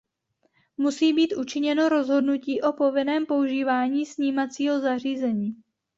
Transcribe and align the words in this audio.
Musí 0.77 1.13
být 1.13 1.33
učiněno 1.37 1.89
rozhodnutí 1.89 2.61
o 2.61 2.73
povinném 2.73 3.25
používání 3.25 4.05
snímacího 4.05 4.79
zařízení. 4.79 5.55